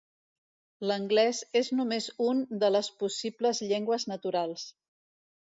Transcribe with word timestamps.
L'anglès 0.91 1.41
és 1.61 1.69
només 1.81 2.07
un 2.29 2.41
de 2.65 2.71
les 2.77 2.91
possibles 3.03 3.61
llengües 3.75 4.09
naturals. 4.15 4.67